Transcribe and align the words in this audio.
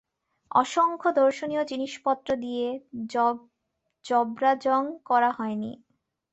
অসংখ্য 0.51 1.09
দর্শনীয় 1.15 1.63
জিনিসপত্র 1.65 2.29
দিয়ে 2.35 2.67
জবড়াজং 4.05 4.81
করা 5.05 5.29
হয় 5.31 5.55
নি। 5.55 5.71